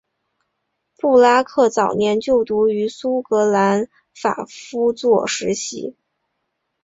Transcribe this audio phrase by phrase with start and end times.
[0.97, 5.95] 布拉克早年就读于苏格兰法夫作实习。